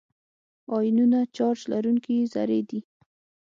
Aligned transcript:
آیونونه 0.77 1.19
چارج 1.35 1.59
لرونکي 1.71 2.17
ذرې 2.33 2.59
دي. 2.69 2.79